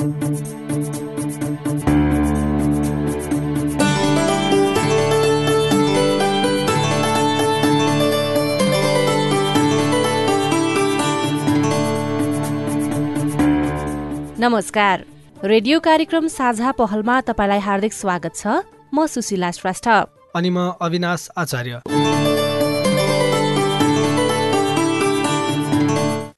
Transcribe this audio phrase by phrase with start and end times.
[0.00, 0.16] नमस्कार।
[15.44, 18.46] रेडियो कार्यक्रम साझा पहलमा तपाईँलाई हार्दिक स्वागत छ।
[18.94, 19.88] म सुशीला श्रेष्ठ।
[20.34, 21.80] अनि म अविनाश आचार्य।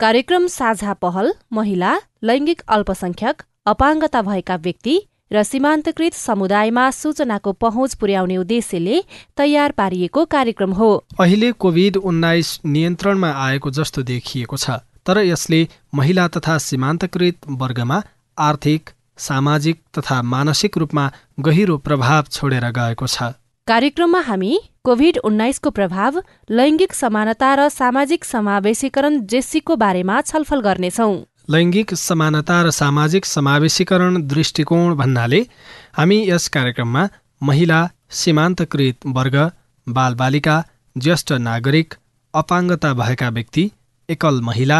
[0.00, 4.94] कार्यक्रम साझा पहल महिला लैङ्गिक अल्पसंख्यक अपाङ्गता भएका व्यक्ति
[5.32, 8.96] र सीमान्तकृत समुदायमा सूचनाको पहुँच पुर्याउने उद्देश्यले
[9.36, 10.88] तयार पारिएको कार्यक्रम हो।
[11.20, 15.60] अहिले कोभिड उन्नाइस नियन्त्रणमा आएको जस्तो देखिएको छ तर यसले
[15.94, 18.02] महिला तथा सीमान्तकृत वर्गमा
[18.38, 23.32] आर्थिक सामाजिक तथा मानसिक रूपमा गहिरो प्रभाव छोडेर गएको छ।
[23.68, 31.12] कार्यक्रममा हामी कोभिड उन्नाइसको प्रभाव लैङ्गिक समानता र सामाजिक समावेशीकरण जेसीको बारेमा छलफल गर्नेछौ।
[31.52, 35.40] लैङ्गिक समानता र सामाजिक समावेशीकरण दृष्टिकोण भन्नाले
[35.96, 37.08] हामी यस कार्यक्रममा
[37.42, 37.80] महिला
[38.20, 39.36] सीमान्तकृत वर्ग
[39.86, 40.56] बालबालिका
[40.96, 41.94] ज्येष्ठ नागरिक
[42.34, 43.64] अपाङ्गता भएका व्यक्ति
[44.08, 44.78] एकल महिला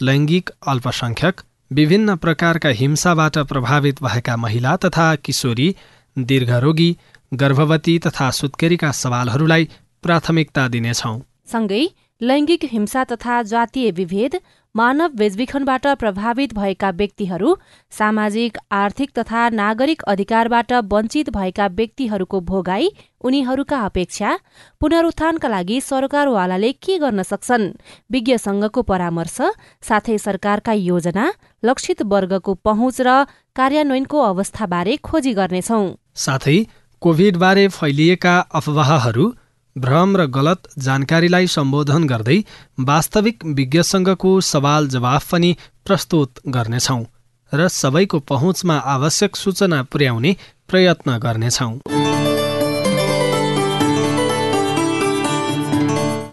[0.00, 5.74] लैङ्गिक अल्पसंख्यक विभिन्न प्रकारका हिंसाबाट प्रभावित भएका महिला तथा किशोरी
[6.16, 6.90] दीर्घरोगी
[7.32, 9.68] गर्भवती तथा सुत्केरीका सवालहरूलाई
[10.02, 11.12] प्राथमिकता दिनेछौ।
[11.52, 11.82] सँगै
[12.20, 14.40] लैङ्गिक हिंसा तथा जातीय विभेद
[14.76, 17.54] मानव बेचबिखनबाट प्रभावित भएका व्यक्तिहरू
[17.90, 22.88] सामाजिक आर्थिक तथा नागरिक अधिकारबाट वञ्चित भएका व्यक्तिहरूको भोगाई
[23.20, 24.36] उनीहरूका अपेक्षा
[24.80, 27.66] पुनरुत्थानका लागि सरकारवालाले के गर्न सक्छन्?
[28.10, 29.36] विज्ञ संघको परामर्श
[29.82, 31.26] साथै सरकारका योजना
[31.64, 33.24] लक्षित वर्गको पहुँच र
[33.56, 35.82] कार्यान्वयनको अवस्थाबारे खोजी गर्नेछौ।
[36.14, 36.58] साथै
[37.02, 39.32] कोभिडबारे फैलिएका अफवाहहरू
[39.80, 42.38] भ्रम र गलत जानकारीलाई सम्बोधन गर्दै
[42.80, 47.04] वास्तविक विज्ञसँगको सवाल जवाफ पनि प्रस्तुत गर्नेछौँ
[47.52, 50.36] र सबैको पहुँचमा आवश्यक सूचना पुर्याउने
[50.68, 51.72] प्रयत्न गर्नेछौँ।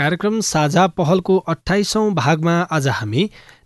[0.00, 3.24] कार्यक्रम साझा पहलको अठाइसौँ भागमा आज हामी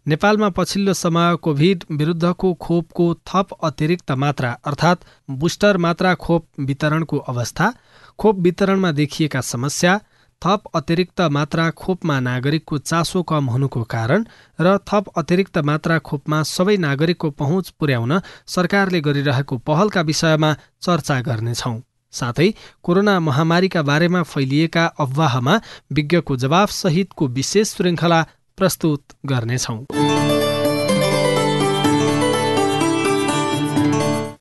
[0.09, 7.73] नेपालमा पछिल्लो समय कोभिड विरुद्धको खोपको थप अतिरिक्त मात्रा अर्थात् बुस्टर मात्रा खोप वितरणको अवस्था
[8.19, 9.97] खोप वितरणमा देखिएका समस्या
[10.43, 14.27] थप अतिरिक्त मात्रा खोपमा नागरिकको चासो कम हुनुको कारण
[14.59, 21.77] र थप अतिरिक्त मात्रा खोपमा सबै नागरिकको पहुँच पुर्याउन सरकारले गरिरहेको पहलका विषयमा चर्चा गर्नेछौँ।
[22.15, 22.49] साथै
[22.85, 25.61] कोरोना महामारीका बारेमा फैलिएका अफवाहमा
[25.93, 28.23] विज्ञको जवाफ सहितको विशेष श्रृङ्खला
[28.59, 29.79] प्रस्तुत गर्नेछौँ।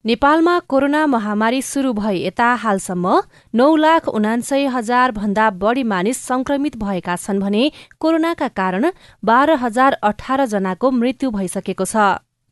[0.06, 3.12] नेपालमा कोरोना महामारी सुरु भए यता हालसम्म
[3.54, 7.64] नौ लाख उनान्सय हजार भन्दा बढी मानिस संक्रमित भएका छन् भने
[8.00, 8.90] कोरोनाका कारण
[9.24, 11.96] बाह्र हजार अठार जनाको मृत्यु भइसकेको छ।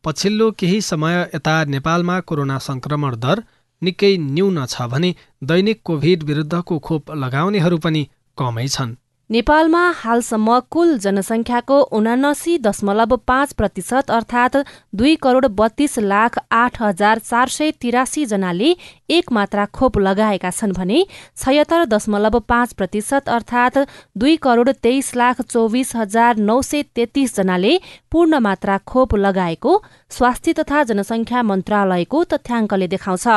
[0.03, 3.43] पछिल्लो केही समय यता नेपालमा कोरोना संक्रमण दर
[3.81, 8.01] निकै न्यून छ भने दैनिक कोभिड विरुद्धको खोप लगाउनेहरू पनि
[8.37, 8.97] कमै छन्।
[9.29, 14.57] नेपालमा हालसम्म कुल जनसङ्ख्याको उनासी दशमलव पाँच प्रतिशत अर्थात्
[14.93, 18.71] दुई करोड बत्तीस लाख आठ हजार चार सय तिरासी जनाले
[19.09, 20.99] एक मात्रा खोप लगाएका छन् भने
[21.37, 23.79] छयत्तर दशमलव पाँच प्रतिशत अर्थात्
[24.17, 27.73] दुई करोड तेइस लाख चौबिस हजार नौ सय तेत्तीस जनाले
[28.11, 29.81] पूर्ण मात्रा खोप लगाएको
[30.11, 33.27] स्वास्थ्य तथा जनसङ्ख्या मन्त्रालयको तथ्याङ्कले देखाउँछ।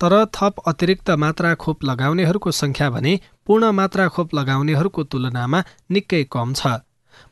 [0.00, 3.12] तर थप अतिरिक्त मात्रा खोप लगाउनेहरूको संख्या भने
[3.46, 6.76] पूर्ण मात्रा खोप लगाउनेहरूको तुलनामा निकै कम छ।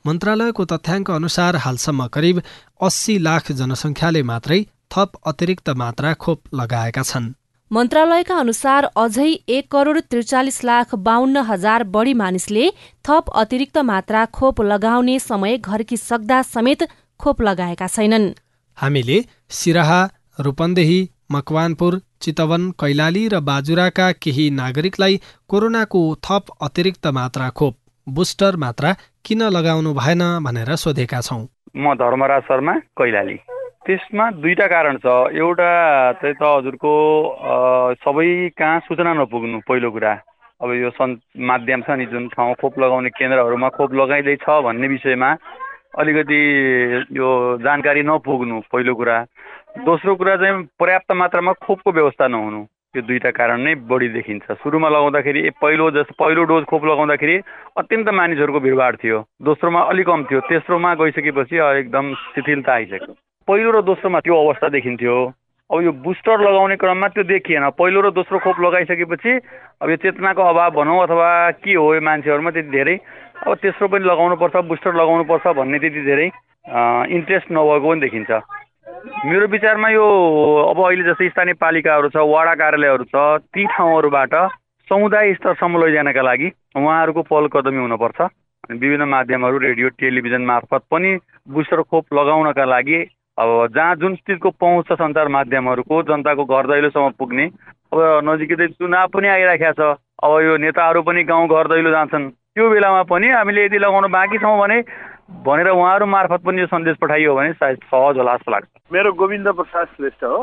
[0.06, 2.42] मन्त्रालयको तथ्याङ्क अनुसार हालसम्म करिब
[2.80, 4.60] अस्सी लाख जनसङ्ख्याले मात्रै
[4.91, 7.32] थप अतिरिक्त मात्रा खोप लगाएका छन्।
[7.70, 12.66] मन्त्रालयका अनुसार अझै एक करोड त्रिचालिस लाख बाहन्न हजार बढी मानिसले
[13.04, 16.89] थप अतिरिक्त मात्रा खोप लगाउने समय घरकी सक्दा समेत
[17.21, 18.33] खोप लगाएका छैनन्।
[18.78, 19.18] हामीले
[19.50, 20.00] सिराहा
[20.41, 21.00] रूपन्देही
[21.30, 25.16] मकवानपुर चितवन कैलाली र बाजुराका केही नागरिकलाई
[25.48, 27.74] कोरोनाको थप अतिरिक्त मात्रा खोप
[28.06, 28.92] बुस्टर मात्रा
[29.24, 31.42] किन लगाउनु भएन भनेर सोधेका छौँ।
[31.76, 33.36] म धर्मराज शर्मा कैलाली।
[33.86, 35.06] त्यसमा दुईवटा कारण छ।
[35.36, 35.71] एउटा
[36.21, 36.92] चाहिँ त हजुरको
[38.04, 38.28] सबै
[38.59, 40.12] कहाँ सूचना नपुग्नु पहिलो कुरा।
[40.60, 45.30] अब यो सन् माध्यम छ नि जुन ठाउँ खोप लगाउने केन्द्रहरूमा खोप लगाइँदैछ भन्ने विषयमा
[46.00, 46.41] अलिकति
[47.12, 47.28] यो
[47.60, 49.16] जानकारी नपुग्नु पहिलो कुरा।
[49.74, 52.59] दोस्रो कुरा चाहिँ पर्याप्त मात्रामा खोपको व्यवस्था नहुनु।
[52.94, 57.36] यो दुईवटा कारण नै बढी देखिन्छ। सुरुमा लगाउँदाखेरि पहिलो जस्तो पहिलो डोज खोप लगाउँदाखेरि
[57.82, 63.15] अत्यन्त मानिसहरूको भिडभाड थियो। दोस्रोमा अलिक कम थियो। तेस्रोमा गइसकेपछि एकदम शिथिलता आइसक्यो।
[63.48, 65.16] पहिलो र दोस्रोमा त्यो अवस्था देखिन्थ्यो
[65.71, 69.32] अब यो बुस्टर लगाउने क्रममा त्यो देखिएन। पहिलो र दोस्रो खोप लगाइसकेपछि
[69.82, 71.28] अब यो चेतनाको अभाव भनौँ अथवा
[71.66, 72.97] के हो यो मान्छेहरूमा त्यति धेरै।
[73.42, 76.30] अब तेस्रो पनि लगाउनुपर्छ बुस्टर लगाउनुपर्छ भन्ने त्यति धेरै
[77.10, 78.30] इन्ट्रेस्ट नभएको पनि देखिन्छ।
[79.04, 80.04] मेरो विचारमा यो
[80.65, 84.34] अब अहिले जस्तै स्थानीय पालिकाहरू छ वडा कार्यालयहरू छ ती ठाउँहरूबाट
[84.89, 91.10] समुदाय स्तरसम्म लैजानका लागि उहाँहरूको पहल कदमी हुनुपर्छ। अनि विभिन्न माध्यमहरू रेडियो टेलिभिजन मार्फत पनि
[91.53, 93.01] बुस्टर खोप लगाउनका लागि
[93.39, 97.45] अब जहाँ जुन चिजको पहुँच छ सञ्चार माध्यमहरूको जनताको घर दैलोसम्म पुग्ने
[97.92, 102.71] अब नजिकै चुनाव पनि आइराखेको छ। अब यो नेताहरू पनि गाउँ घर दैलो जान्छन्। त्यो
[102.71, 104.80] बेलामा पनि हामीले यदि लगाउनु बाँकी छौँ भने
[105.28, 109.48] भनेर उहाँहरू मार्फत पनि यो सन्देश पठाइयो भने सायद सहज होला जस्तो लाग्छ। मेरो गोविन्द
[109.56, 110.38] प्रसाद श्रेष्ठ हो।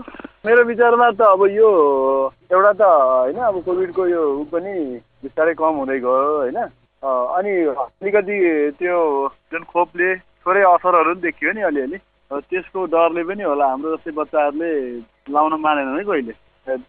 [0.46, 1.70] मेरो विचारमा त अब यो
[2.52, 4.74] एउटा त होइन अब कोभिडको यो ऊ पनि
[5.24, 8.38] बिस्तारै कम हुँदै गयो होइन। अनि अलिकति
[8.80, 8.98] त्यो
[9.54, 11.98] जुन खोपले थोरै असरहरू पनि देखियो नि अलिअलि।
[12.32, 14.72] त्यसको डरले पनि होला हाम्रो जस्तै बच्चाहरूले
[15.30, 16.34] लाउन मानेन है कहिले।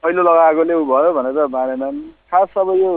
[0.02, 2.00] पहिलो लगाएकोले ऊ भयो भनेर मानेनन्।
[2.32, 2.92] खास अब यो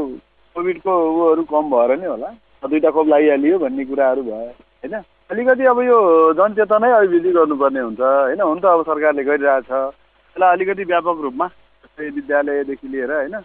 [0.55, 2.29] कोभिडको ऊहरू कम भएर नै होला।
[2.65, 4.53] दुईवटा खोप लागिहालियो भन्ने कुराहरू भयो।
[4.85, 5.01] होइन?
[5.31, 5.97] अलिकति अब यो
[6.37, 8.41] जनचेतनै अभिवृद्धि गर्नुपर्ने हुन्छ होइन?
[8.41, 13.35] हुन त अब सरकारले गरिरहेछ। यसलाई अलिकति व्यापक रूपमा जस्तै विद्यालयदेखि लिएर होइन?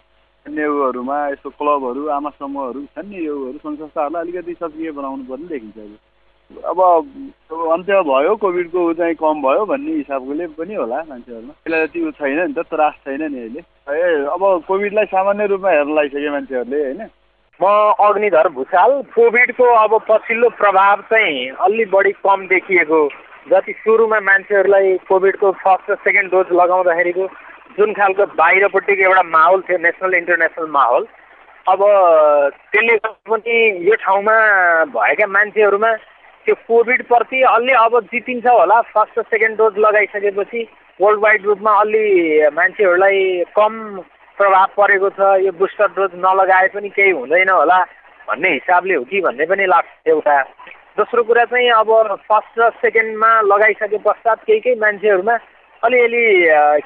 [0.45, 5.47] अन्य उहरूमा यस्तो क्लबहरू आमा समूहहरू छन् नि योहरू सङ्घ संस्थाहरूलाई अलिकति सक्रिय बनाउनु पर्ने
[5.47, 5.99] देखिन्छ
[6.51, 6.79] अब
[7.73, 12.11] अन्त्य भयो कोभिडको ऊ चाहिँ कम भयो भन्ने हिसाबकोले पनि होला मान्छेहरूमा। यसलाई जति ऊ
[12.11, 16.79] छैन नि त त्रास छैन नि अहिले। ए अब कोभिडलाई सामान्य रूपमा हेर्न लागिसक्यो मान्छेहरूले
[16.83, 17.01] होइन?
[17.59, 17.65] म
[17.99, 23.01] अग्निधर भूषाल। कोभिडको अब पछिल्लो प्रभाव चाहिँ अलि बढी कम देखिएको।
[23.49, 27.27] जति सुरुमा मान्छेहरूलाई कोभिडको फर्स्ट र सेकेन्ड डोज लगाउँदाखेरिको
[27.77, 31.07] जुन खालको बाहिरपट्टिको एउटा माहौल थियो नेसनल इन्टरनेसनल माहौल।
[31.65, 31.79] अब
[32.71, 32.97] त्यसले
[33.29, 33.57] पनि
[33.87, 34.35] यो ठाउँमा
[34.95, 35.91] भएका मान्छेहरूमा
[36.47, 40.67] त्यो कोभिडप्रति अलि अब जितिन्छ होला। फर्स्ट र सेकेन्ड डोज लगाइसकेपछि
[40.99, 42.05] वर्ल्ड वाइड रूपमा अलि
[42.53, 43.21] मान्छेहरूलाई
[43.57, 43.73] कम
[44.41, 47.77] प्रभाव परेको छ यो बुस्टर डोज नलगाए पनि केही हुँदैन होला
[48.27, 50.37] भन्ने हिसाबले हो कि भन्ने पनि लाग्छ एउटा।
[50.97, 51.89] दोस्रो कुरा चाहिँ अब
[52.25, 55.35] फर्स्ट र सेकेन्डमा लगाइसके पश्चात केही केही मान्छेहरूमा
[55.83, 56.25] अलिअलि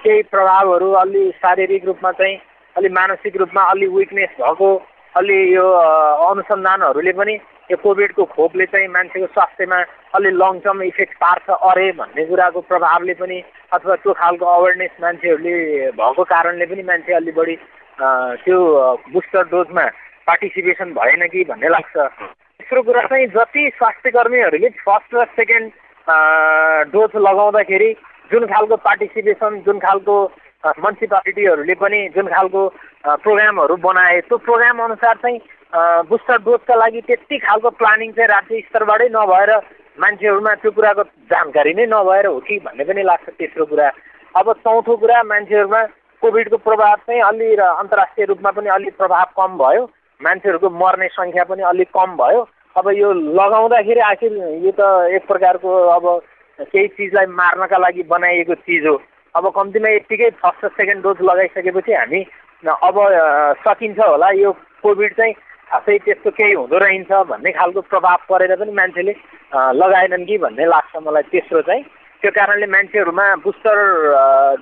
[0.04, 2.36] केही प्रभावहरू अलि शारीरिक रूपमा चाहिँ
[2.75, 4.69] अलि मानसिक रूपमा अलि विकनेस भएको
[5.16, 5.66] अलि यो
[6.28, 7.36] अनुसन्धानहरूले पनि
[7.71, 9.77] यो कोभिडको खोपले चाहिँ मान्छेको स्वास्थ्यमा
[10.13, 13.38] अलि लङ टर्म इफेक्ट पार्छ अरे भन्ने कुराको प्रभावले पनि
[13.73, 15.56] अथवा त्यो खालको अवेरनेस मान्छेहरूले
[15.97, 17.56] भएको कारणले पनि मान्छे अलि बढी
[18.45, 18.57] त्यो
[19.13, 19.85] बुस्टर डोजमा
[20.29, 25.71] पार्टिसिपेसन भएन कि भन्ने लाग्छ। तेस्रो कुरा चाहिँ जति स्वास्थ्य कर्मीहरूले फर्स्ट र सेकेन्ड
[26.94, 27.91] डोज लगाउँदाखेरि
[28.31, 30.15] जुन खालको पार्टिसिपेसन जुन खालको
[30.65, 32.61] म्युनिसिपालिटीहरूले पनि जुन खालको
[33.25, 35.39] प्रोग्रामहरू बनाए त्यो प्रोग्राम अनुसार चाहिँ
[35.75, 39.51] बुस्टर डोजका लागि त्यति खालको प्लानिङ चाहिँ राज्य स्तरबाटै नभएर
[40.00, 43.89] मान्छेहरूमा त्यो कुराको जानकारी नै नभएर हो कि भन्ने पनि लाग्छ तेस्रो कुरा।
[44.36, 45.81] अब चौथो कुरा मान्छेहरूमा
[46.22, 49.83] कोभिडको प्रभाव चाहिँ अलि र अन्तर्राष्ट्रिय रूपमा पनि अलिक प्रभाव कम भयो।
[50.22, 52.42] मान्छेहरूको मर्ने सङ्ख्या पनि अलिक कम भयो।
[52.75, 54.31] अब यो लगाउँदाखेरि आखिर
[54.63, 54.81] यो त
[55.12, 56.06] एक प्रकारको अब
[56.60, 58.95] केही चिजलाई मार्नका लागि बनाइएको चिज हो।
[59.36, 62.21] अब कम्तीमा यत्तिकै फर्स्ट र सेकेन्ड डोज लगाइसकेपछि हामी
[62.63, 62.95] अब
[63.64, 64.52] सकिन्छ होला। यो
[64.83, 65.33] कोभिड चाहिँ
[65.72, 69.14] खासै त्यस्तो केही हुँदो रहेछ भन्ने खालको प्रभाव परेर पनि मान्छेले
[69.81, 71.84] लगाएनन् कि भन्ने लाग्छ मलाई तेस्रो चाहिँ।
[72.22, 73.78] त्यो कारणले मान्छेहरूमा बुस्टर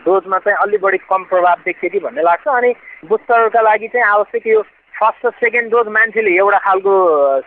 [0.06, 2.72] डोजमा चाहिँ अलि बढी कम प्रभाव देखियो कि भन्ने लाग्छ। अनि
[3.08, 4.62] बुस्टरका लागि चाहिँ आवश्यक यो
[4.94, 6.94] फर्स्ट र सेकेन्ड डोज मान्छेले एउटा खालको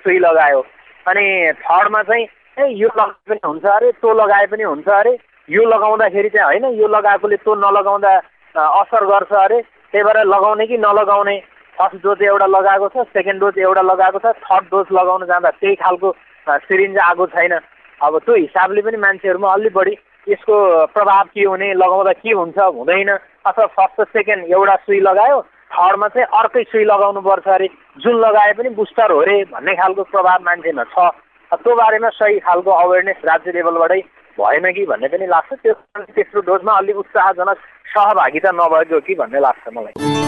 [0.05, 0.61] सुई लगायो।
[1.07, 1.25] अनि
[1.65, 2.25] थर्डमा चाहिँ
[2.59, 5.13] ए यो लगाए पनि हुन्छ अरे त्यो लगाए पनि हुन्छ अरे
[5.49, 8.13] यो लगाउँदाखेरि चाहिँ होइन यो लगाएकोले त्यो नलगाउँदा
[8.55, 9.61] असर गर्छ अरे
[9.93, 11.37] त्यही भएर लगाउने कि नलगाउने?
[11.78, 15.75] फर्स्ट डोज एउटा लगाएको छ सेकेन्ड डोज एउटा लगाएको छ थर्ड डोज लगाउन जाँदा त्यही
[15.76, 16.12] खालको
[16.47, 17.52] सिरिन्ज आएको छैन।
[18.00, 19.95] अब त्यो हिसाबले पनि मान्छेहरूमा अलि बढी
[20.26, 20.56] यसको
[20.95, 23.11] प्रभाव के हुने लगाउँदा के हुन्छ हुँदैन।
[23.47, 25.40] अथवा फर्स्ट र सेकेन्ड एउटा सुई लगायो
[25.71, 27.68] थर्डमा चाहिँ अर्कै सुई लगाउनु पर्छ अरे।
[28.02, 31.11] जुन लगाए पनि बुस्टर हो अरे भन्ने खालको प्रभाव मान्छेमा छ।
[31.52, 34.00] त्यो बारेमा सही खालको अवेरनेस राज्य लेभलबाटै
[34.38, 35.75] भएन कि भन्ने पनि लाग्छ। त्यो
[36.11, 37.59] तेस्रो डोजमा अलिक उत्साहजनक
[37.92, 40.25] सहभागिता नभएको कि भन्ने लाग्छ मलाई।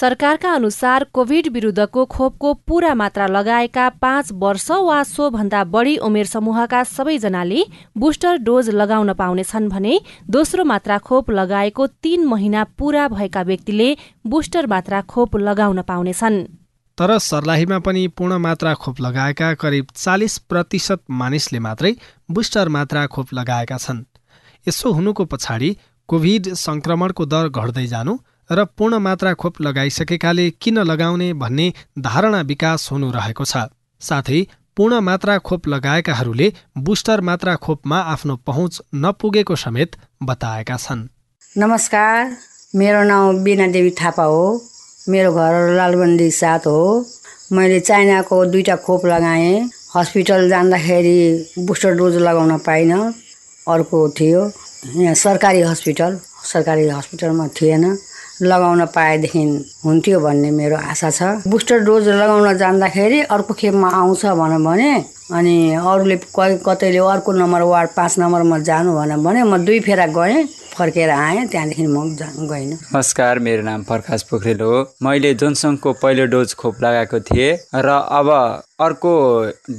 [0.00, 6.82] सरकारका अनुसार कोभिड विरूद्धको खोपको पूरा मात्रा लगाएका पाँच वर्ष वा सोभन्दा बढ़ी उमेर समूहका
[6.86, 7.64] सबैजनाले
[7.98, 9.98] बुस्टर डोज लगाउन पाउनेछन् भने
[10.30, 13.88] दोस्रो मात्रा खोप लगाएको तीन महिना पूरा भएका व्यक्तिले
[14.26, 16.38] बुस्टर मात्रा खोप लगाउन पाउनेछन्।
[16.98, 21.94] तर सर्लाहीमा पनि पूर्ण मात्रा खोप लगाएका करिब चालिस प्रतिशत मानिसले मात्रै
[22.30, 24.04] बुस्टर मात्रा खोप लगाएका छन्।
[24.66, 25.76] यसो हुनुको पछाडि
[26.08, 28.18] कोभिड सङ्क्रमणको दर घट्दै जानु
[28.50, 33.68] र पूर्ण मात्रा खोप लगाइसकेकाले किन लगाउने भन्ने धारणा विकास हुनु रहेको छ।
[34.02, 34.40] साथै
[34.76, 41.06] पूर्ण मात्रा खोप लगाएकाहरूले बुस्टर मात्रा खोपमा आफ्नो पहुँच नपुगेको समेत बताएका छन्।
[41.56, 42.36] नमस्कार
[42.74, 44.44] मेरो नाउँ बिना देवी थापा हो।
[45.08, 46.80] मेरो घर लालबन्दी साथ हो।
[47.52, 51.18] मैले चाइनाको दुईवटा खोप लगाएँ। हस्पिटल जाँदाखेरि
[51.68, 53.00] बुस्टर डोज लगाउन पाइनँ।
[53.66, 54.40] अर्को थियो
[54.96, 57.84] यहाँ सरकारी हस्पिटल। सरकारी हस्पिटलमा थिएन।
[58.42, 59.42] लगाउन पाएदेखि
[59.84, 64.92] हुन्थ्यो भन्ने मेरो आशा छ। बुस्टर डोज लगाउन जाँदाखेरि अर्को खेपमा आउँछ भनौँ भने
[65.34, 70.46] अनि अरूले कतैले अर्को नम्बर वार्ड पाँच नम्बरमा जानु भनौँ भने म दुई फेरा गएँ।
[70.78, 72.02] फर्केर आएँ त्यहाँदेखि म
[72.50, 77.88] गइनँ नमस्कार मेरो नाम प्रकाश पोखरेल हो। मैले जोनसङको पहिलो डोज खोप लगाएको थिएँ र
[78.14, 78.28] अब
[78.80, 79.12] अर्को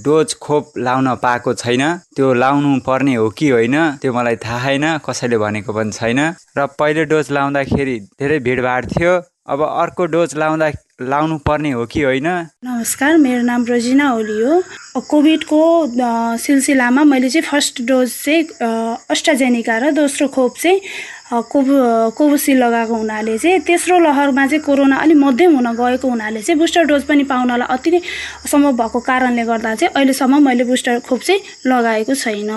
[0.04, 1.84] डोज खोप लाउन पाएको छैन।
[2.16, 6.20] त्यो लाउनु पर्ने हो कि होइन त्यो मलाई थाहा छैन कसैले भनेको पनि छैन।
[6.58, 9.14] र पहिलो डोज लाउँदाखेरि धेरै भिडभाड थियो।
[9.50, 10.70] अब अर्को डोज लाउँदा
[11.02, 12.28] लाउनु पर्ने हो कि होइन?
[12.60, 15.62] नमस्कार मेरो नाम रजिना ओली हो। कोभिडको
[16.38, 18.44] सिलसिलामा मैले चाहिँ फर्स्ट डोज चाहिँ
[19.08, 20.80] अस्ट्राजेनिका र दोस्रो खोप चाहिँ
[21.32, 21.76] कोभो
[22.20, 26.84] कोभोसिल लगाएको हुनाले चाहिँ तेस्रो लहरमा चाहिँ कोरोना अलिक मध्यम हुन गएको हुनाले चाहिँ बुस्टर
[26.92, 28.02] डोज पनि पाउनलाई अति नै
[28.44, 32.52] असम्भव भएको कारणले गर्दा चाहिँ अहिलेसम्म मैले बुस्टर खोप चाहिँ लगाएको छैन।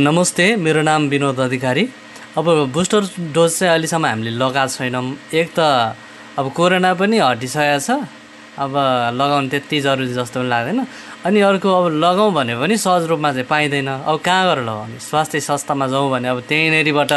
[0.00, 1.88] नमस्ते मेरो नाम विनोद अधिकारी।
[2.36, 2.44] अब
[2.76, 5.96] बुस्टर डोज चाहिँ अहिलेसम्म हामीले लगाएको छैनौँ। एक त
[6.36, 7.90] अब कोरोना पनि हटिसकेको छ।
[8.56, 8.72] अब
[9.16, 10.80] लगाउनु त्यति जरुरी जस्तो पनि लाग्दैन।
[11.24, 14.98] अनि अर्को अब लगाउँ भने पनि सहज रूपमा चाहिँ पाइँदैन। अब कहाँ गएर लगाउने?
[15.00, 17.12] स्वास्थ्य संस्थामा जाउँ भने अब त्यहीँनिरबाट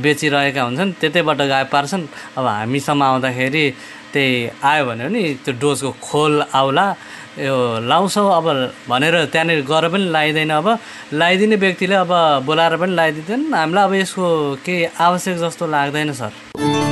[0.00, 2.04] बेचिरहेका हुन्छन् त्यतैबाट गायब पार्छन्।
[2.36, 3.64] अब हामीसम्म आउँदाखेरि
[4.12, 6.86] त्यही आयो भने पनि त्यो डोजको खोल आउला
[7.40, 7.56] यो
[7.88, 8.46] लाउँछौँ। अब
[8.88, 10.66] भनेर त्यहाँनिर गएर पनि लगाइँदैन अब।
[11.12, 12.12] लगाइदिने व्यक्तिले अब
[12.44, 14.24] बोलाएर पनि लगाइदिँदैन। हामीलाई अब यसको
[14.64, 16.91] केही आवश्यक जस्तो लाग्दैन सर।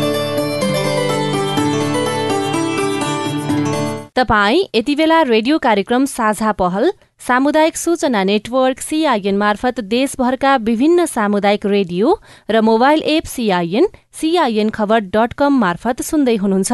[4.17, 6.91] तपाई यति बेला रेडियो कार्यक्रम साझा पहल
[7.27, 12.19] सामुदायिक सूचना नेटवर्क सीआईएन मार्फत देशभरका विभिन्न सामुदायिक रेडियो
[12.51, 13.87] र mobile app CIN
[14.21, 16.73] CIN Khabar dot com मार्फत सुन्दै हुनुहुन्छ।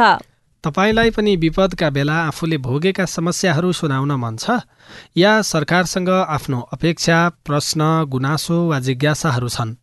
[0.65, 4.65] तपाईँलाई पनि विपदका बेला आफूले भोगेका समस्याहरू सुनाउन मन छ।
[5.17, 9.77] या सरकारसँग आफ्नो अपेक्षा प्रश्न गुनासो वा जिज्ञासाहरू छन्।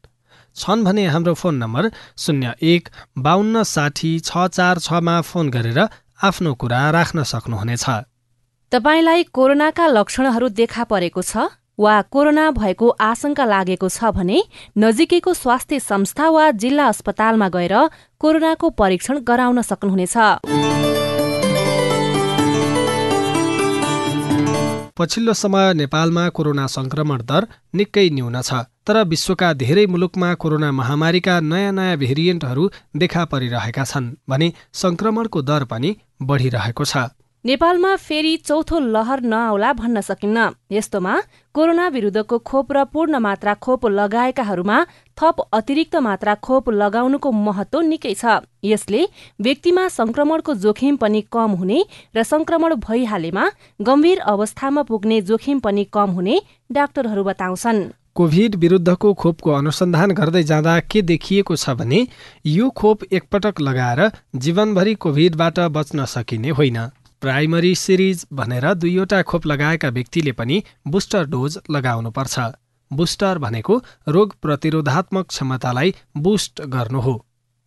[0.55, 5.79] छन् भने हाम्रो फोन नम्बर शून्य एक बाहन्न साठी छ चार छमा फोन गरेर
[6.23, 7.85] आफ्नो कुरा राख्न सक्नुहुनेछ।
[8.71, 14.39] तपाईँलाई कोरोनाका लक्षणहरू देखा परेको छ वा कोरोना भएको आशंका लागेको छ भने
[14.77, 17.75] नजिकैको स्वास्थ्य संस्था वा जिल्ला अस्पतालमा गएर
[18.21, 20.17] कोरोनाको परीक्षण गराउन सक्नुहुनेछ।
[24.97, 27.45] पछिल्लो समय नेपालमा कोरोना संक्रमण दर
[27.75, 34.13] निकै न्यून छ तर विश्वका धेरै मुलुकमा कोरोना महामारीका नयाँ नयाँ भेरिएन्टहरू देखा परिरहेका छन्
[34.29, 34.51] भने
[34.83, 37.09] संक्रमणको दर पनि बढिरहेको छ।
[37.45, 41.15] नेपालमा फेरि चौथो लहर नआउला भन्न सकिन्न। यस्तोमा
[41.55, 44.77] कोरोना विरुद्धको खोप र पूर्ण मात्रा खोप लगाएकाहरूमा
[45.17, 49.01] थप अतिरिक्त मात्रा खोप लगाउनुको महत्व निकै छ। यसले
[49.41, 51.83] व्यक्तिमा संक्रमणको जोखिम पनि कम हुने
[52.15, 53.49] र संक्रमण भइहालेमा
[53.81, 56.39] गम्भीर अवस्थामा पुग्ने जोखिम पनि कम हुने
[56.71, 57.83] डाक्टरहरू बताउँछन्।
[58.15, 62.07] कोभिड विरुद्धको खोपको अनुसन्धान गर्दै जाँदा के देखिएको छ भने
[62.47, 66.79] यो खोप एकपटक लगाएर जीवनभरि कोभिडबाट बच्न सकिने होइन।
[67.23, 70.55] प्राइमरी सिरिज भनेर दुईवटा खोप लगाएका व्यक्तिले पनि
[70.87, 72.39] बुस्टर डोज लगाउनुपर्छ।
[72.91, 73.77] बुस्टर भनेको
[74.07, 77.13] रोग प्रतिरोधात्मक क्षमतालाई बुस्ट गर्नु हो।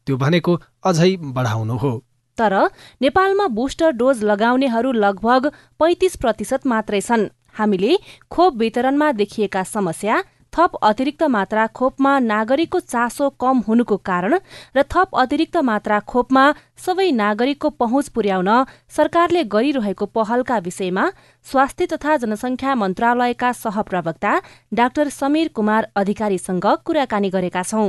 [0.06, 1.92] त्यो भनेको अझै बढाउनु हो।
[2.38, 2.54] तर
[3.02, 7.96] नेपालमा बुस्टर डोज लगाउनेहरू लगभग पैँतिस प्रतिशत मात्रै छन्। हामीले
[8.30, 10.22] खोप वितरणमा देखिएका समस्या
[10.56, 14.34] थप अतिरिक्त मात्रा खोपमा नागरिकको चासो कम हुनुको कारण
[14.76, 16.44] र थप अतिरिक्त मात्रा खोपमा
[16.78, 18.50] सबै नागरिकको पहुँच पुर्याउन
[18.96, 21.06] सरकारले गरिरहेको पहलका विषयमा
[21.46, 24.34] स्वास्थ्य तथा जनसङ्ख्या मन्त्रालयका सहप्रवक्ता
[24.74, 27.88] डाक्टर समीर कुमार अधिकारीसँग कुराकानी गरेका छौं।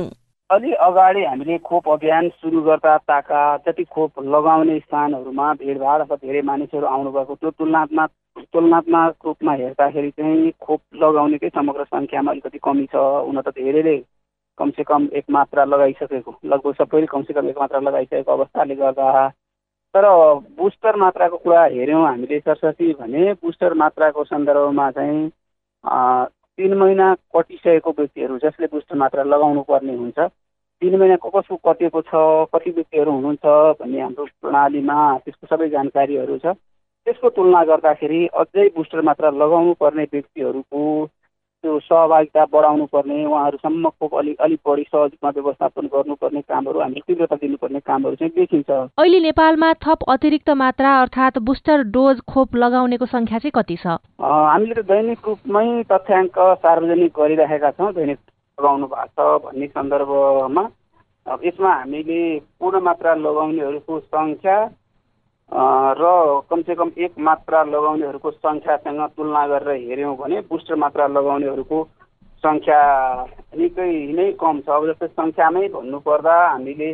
[0.50, 6.42] अलि अगाडि हामीले खोप अभियान सुरु गर्दा ताका जति खोप लगाउने स्थानहरूमा भिडभाड अथवा धेरै
[6.44, 8.10] मानिसहरू आउनुभएको त्यो तुलनात्मक
[8.52, 13.96] तुलनात्मक रूपमा हेर्दाखेरि चाहिँ खोप लगाउनेकै समग्र सङ्ख्यामा अलिकति कमी छ हुन त धेरैले
[14.58, 19.28] कमसेकम एक मात्रा लगाइसकेको लगभग सबैले कमसेकम एक मात्रा लगाइसकेको अवस्थाले गर्दा।
[19.94, 20.04] तर
[20.58, 25.28] बुस्टर मात्राको कुरा हेऱ्यौँ हामीले सरस्वती भने बुस्टर मात्राको सन्दर्भमा चाहिँ
[26.58, 30.18] तिन महिना कटिसकेको व्यक्तिहरू जसले बुस्टर मात्रा लगाउनु पर्ने हुन्छ
[30.82, 32.12] तिन महिना कसको कतिको छ
[32.54, 33.44] कति व्यक्तिहरू हुनुहुन्छ
[33.80, 36.54] भन्ने हाम्रो प्रणालीमा त्यसको सबै जानकारीहरू छ।
[37.08, 40.80] त्यसको तुलना गर्दाखेरि अझै बुस्टर मात्रा लगाउनु पर्ने व्यक्तिहरूको
[41.64, 47.36] त्यो सहभागिता बढाउनु पर्ने उहाँहरूसम्म खोप अलिक अलिक बढी सहजमा व्यवस्थापन गर्नुपर्ने कामहरू हामीले तीव्रता
[47.36, 53.38] दिनुपर्ने कामहरू चाहिँ देखिन्छ। अहिले नेपालमा थप अतिरिक्त मात्रा अर्थात् बुस्टर डोज खोप लगाउनेको सङ्ख्या
[53.38, 53.96] चाहिँ कति छ?
[54.20, 58.18] हामीले त दैनिक रूपमै तथ्याङ्क सार्वजनिक गरिरहेका छौँ दैनिक
[58.58, 60.64] लगाउनु भएको छ भन्ने सन्दर्भमा।
[61.26, 62.20] यसमा हामीले
[62.60, 64.58] पूर्ण मात्रा लगाउनेहरूको सङ्ख्या
[65.52, 66.04] र
[66.50, 71.78] कमसेकम एक मात्रा लगाउनेहरूको सङ्ख्यासँग तुलना गरेर हेऱ्यौँ भने बुस्टर मात्रा लगाउनेहरूको
[72.44, 72.80] सङ्ख्या
[73.56, 76.90] निकै नै कम छ। अब जस्तै सङ्ख्यामै भन्नुपर्दा हामीले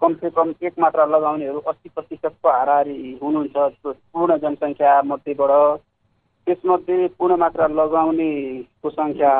[0.00, 5.52] कमसेकम एक मात्रा लगाउनेहरू अस्सी प्रतिशतको हाराहारी हुनुहुन्छ पूर्ण जनसङ्ख्या मध्येबाट।
[6.46, 9.32] त्यसमध्ये पूर्ण मात्रा लगाउनेको सङ्ख्या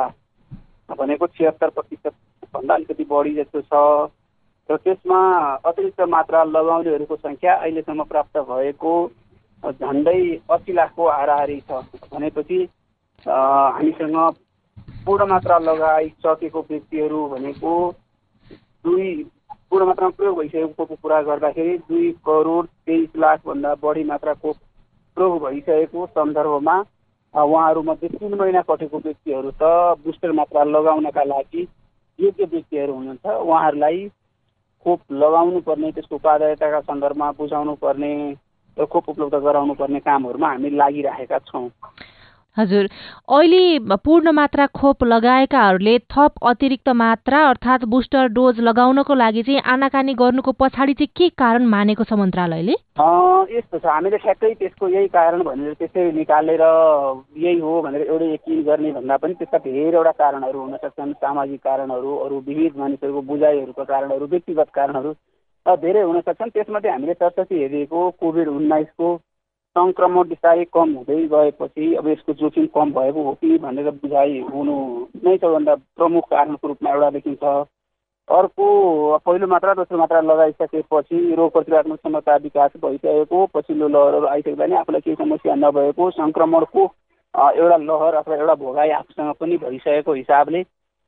[0.89, 3.73] भनेको छिहत्तर प्रतिशतभन्दा अलिकति बढी जस्तो छ।
[4.71, 5.19] र त्यसमा
[5.69, 8.93] अतिरिक्त मात्रा लगाउनेहरूको सङ्ख्या अहिलेसम्म प्राप्त भएको
[9.63, 12.59] झन्डै अस्सी लाखको हाराहारी छ। भनेपछि
[13.25, 14.17] हामीसँग
[15.05, 17.73] पूर्ण मात्रा लगाइसकेको व्यक्तिहरू भनेको
[18.85, 19.09] दुई
[19.69, 24.51] पूर्ण मात्रामा प्रयोग भइसकेको कुरा गर्दाखेरि दुई करोड तेइस लाखभन्दा बढी मात्राको
[25.17, 26.77] प्रयोग भइसकेको सन्दर्भमा
[27.33, 29.63] उहाँहरूमध्ये तिन महिना कटेको व्यक्तिहरू त
[30.05, 31.67] बुस्टर मात्रा लगाउनका लागि
[32.19, 33.99] योग्य व्यक्तिहरू हुनुहुन्छ। उहाँहरूलाई
[34.83, 38.13] खोप लगाउनु पर्ने त्यसको उपादेयताका सन्दर्भमा बुझाउनु पर्ने
[38.77, 41.69] र खोप उपलब्ध गराउनु पर्ने कामहरूमा हामी लागिरहेका छौँ।
[42.57, 42.87] हजुर।
[43.31, 50.13] अहिले पूर्ण मात्रा खोप लगाएकाहरूले थप अतिरिक्त मात्रा अर्थात् बुस्टर डोज लगाउनको लागि चाहिँ आनाकानी
[50.13, 52.75] गर्नुको पछाडि चाहिँ के कारण मानेको छ मन्त्रालयले?
[53.51, 56.61] यस्तो छ। हामीले ठ्याक्कै त्यसको यही कारण भनेर त्यसै निकालेर
[57.37, 62.15] यही हो भनेर एउटै यकिन गर्ने भन्दा पनि त्यसका धेरैवटा कारणहरू हुन सक्छन्। सामाजिक कारणहरू
[62.25, 65.11] अरू विविध मानिसहरूको बुझाइहरूको कारणहरू व्यक्तिगत कारणहरू
[65.65, 69.07] धेरै हुन सक्छन्। त्यसमध्ये हामीले चर्चा हेरेको कोभिड उन्नाइसको
[69.75, 74.73] सङ्क्रमण बिस्तारै कम हुँदै गएपछि अब यसको जोखिम कम भएको हो कि भनेर बुझाइ हुनु
[75.25, 77.43] नै सबभन्दा प्रमुख कारणको रूपमा एउटा देखिन्छ।
[78.27, 78.65] अर्को
[79.25, 85.01] पहिलो मात्रा दोस्रो मात्रा लगाइसकेपछि रोग प्रतिरोधात्मक क्षमता विकास भइसकेको पछिल्लो लहरहरू आइसक्दा नि आफूलाई
[85.01, 86.83] केही समस्या नभएको सङ्क्रमणको
[87.33, 90.61] एउटा लहर अथवा एउटा भोगाइ आफूसँग पनि भइसकेको हिसाबले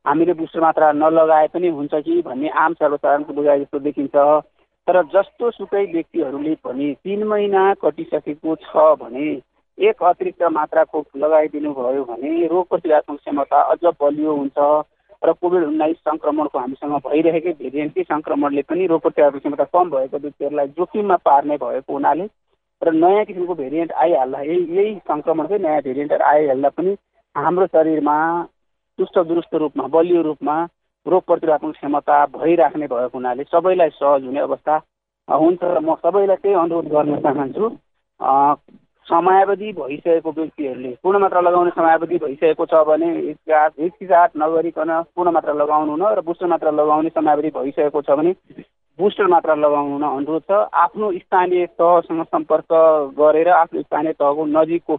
[0.05, 4.15] हामीले बुस्टर मात्रा नलगाए पनि हुन्छ कि भन्ने आम सर्वसाधारणको बुझाइ जस्तो देखिन्छ।
[4.87, 9.27] तर जस्तो सुकै व्यक्तिहरूले पनि तिन महिना कटिसकेको छ भने
[9.77, 14.67] एक अतिरिक्त मात्राको लगाइदिनु भयो भने रोग प्रतिरोधात्मक क्षमता अझ बलियो हुन्छ
[15.21, 20.67] र कोभिड उन्नाइस सङ्क्रमणको हामीसँग भइरहेकै भेरिएन्टकै सङ्क्रमणले पनि रोग प्रतिरोधक क्षमता कम भएको व्यक्तिहरूलाई
[20.75, 22.27] जोखिममा पार्ने भएको हुनाले
[22.81, 26.95] र नयाँ किसिमको भेरिएन्ट आइहाल्दा यही यही सङ्क्रमणकै नयाँ भेरिएन्टहरू आइहाल्दा पनि
[27.35, 28.17] हाम्रो शरीरमा
[28.99, 30.55] चुस्त दुरुस्त रूपमा बलियो रूपमा
[31.05, 34.75] रोग प्रतिरोधात्मक क्षमता भइराख्ने भएको हुनाले सबैलाई सहज हुने अवस्था
[35.27, 37.69] हुन्छ र म सबैलाई त्यही अनुरोध गर्न चाहन्छु।
[39.07, 45.53] समयावधि भइसकेको व्यक्तिहरूले पूर्ण मात्रा लगाउने समयावधि भइसकेको छ भने हिचकाट हिचकिचाट नगरिकन पूर्ण मात्रा
[45.53, 48.31] लगाउनु न र बुस्टर मात्रा लगाउने समयावधि भइसकेको छ भने
[48.99, 50.51] बुस्टर मात्रा लगाउनु न अनुरोध छ।
[50.85, 52.71] आफ्नो स्थानीय तहसँग सम्पर्क
[53.19, 54.97] गरेर आफ्नो स्थानीय तहको नजिकको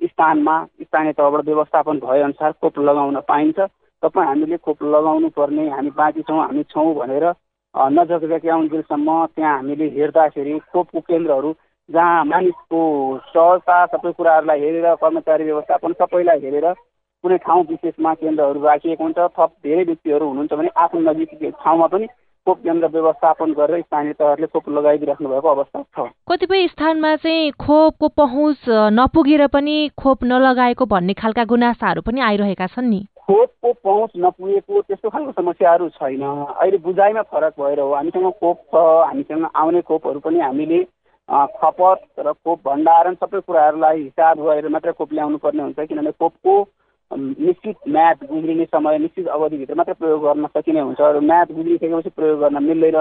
[0.00, 3.60] स्थानमा स्थानीय तहबाट व्यवस्थापन भएअनुसार खोप लगाउन पाइन्छ।
[4.02, 7.26] तपाईँ हामीले खोप लगाउनु पर्ने हामी बाँकी छौँ हामी छौँ भनेर
[7.74, 11.54] नजग्याउन्जेलसम्म त्यहाँ हामीले हेर्दाखेरि खोपको केन्द्रहरू
[11.88, 12.80] जहाँ मानिसको
[13.28, 16.66] सहजता सबै कुराहरूलाई हेरेर कर्मचारी व्यवस्थापन सबैलाई हेरेर
[17.24, 22.06] कुनै ठाउँ विशेषमा केन्द्रहरू राखिएको हुन्छ थप धेरै व्यक्तिहरू हुनुहुन्छ भने आफ्नो नजिक ठाउँमा पनि
[22.46, 28.08] खोप केन्द्र व्यवस्थापन गरेर स्थानीय तहहरूले खोप लगाइदिइराख्नु भएको अवस्था छ। कतिपय स्थानमा चाहिँ खोपको
[28.18, 28.64] पहुँच
[28.98, 35.10] नपुगेर पनि खोप नलगाएको भन्ने खालका गुनासाहरू पनि आइरहेका छन् नि। खोपको पहुँच नपुगेको त्यस्तो
[35.10, 38.74] खालको समस्याहरू छैन। अहिले बुझाइमा फरक भएर हो। हामीसँग खोप छ
[39.06, 40.82] हामीसँग आउने खोपहरू पनि हामीले
[41.30, 46.54] खपत र खोप भण्डारण सबै कुराहरूलाई हिसाब गरेर मात्रै खोप ल्याउनु पर्ने हुन्छ। किनभने खोपको
[47.12, 52.40] निश्चित म्याद गुज्रिने समय निश्चित अवधिभित्र मात्रै प्रयोग गर्न सकिने हुन्छ र म्याद गुज्रिसकेपछि प्रयोग
[52.40, 52.96] गर्न मिल्दैन।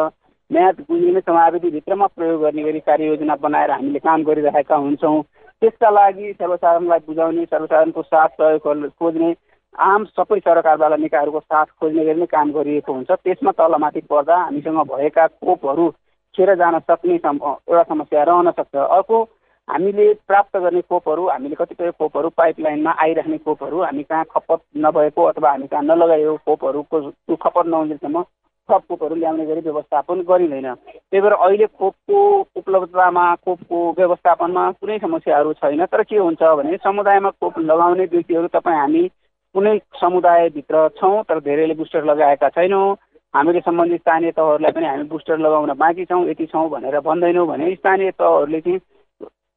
[0.51, 5.21] म्याद गुज्रिने समयावधिभित्रमा प्रयोग गर्ने गरी कार्ययोजना बनाएर हामीले काम गरिरहेका हुन्छौँ।
[5.61, 9.33] त्यसका लागि सर्वसाधारणलाई बुझाउने सर्वसाधारणको साथ सहयोग खोज्ने
[9.79, 14.79] आम सबै सरकारवाला निकायहरूको साथ खोज्ने गरी नै काम गरिएको हुन्छ। त्यसमा तलमाथि पर्दा हामीसँग
[14.91, 15.89] भएका खोपहरू
[16.35, 19.23] खेर जान सक्ने एउटा समस्या रहन सक्छ। अर्को
[19.71, 25.49] हामीले प्राप्त गर्ने खोपहरू हामीले कतिपय खोपहरू पाइपलाइनमा आइराख्ने खोपहरू हामी कहाँ खपत नभएको अथवा
[25.49, 28.23] हामी कहाँ नलगाएको खोपहरूको खपत नहुन्जेलसम्म
[28.69, 32.19] थप खोपहरू ल्याउने गरी व्यवस्थापन गरिँदैन। त्यही भएर अहिले खोपको
[32.55, 38.77] उपलब्धतामा खोपको व्यवस्थापनमा कुनै समस्याहरू छैन तर के हुन्छ भने समुदायमा खोप लगाउने व्यक्तिहरू तपाईँ
[38.77, 39.07] हामी
[39.55, 42.95] कुनै समुदायभित्र छौँ तर धेरैले बुस्टर लगाएका छैनौँ।
[43.33, 47.75] हामीले सम्बन्धित स्थानीय तहहरूलाई पनि हामी बुस्टर लगाउन बाँकी छौँ यति छौँ भनेर भन्दैनौँ भने
[47.75, 48.79] स्थानीय तहहरूले चाहिँ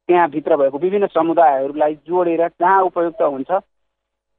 [0.09, 3.51] त्यहाँभित्र भएको विभिन्न समुदायहरूलाई जोडेर जहाँ उपयुक्त हुन्छ